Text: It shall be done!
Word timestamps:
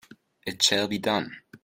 It 0.47 0.63
shall 0.63 0.87
be 0.87 0.97
done! 0.97 1.43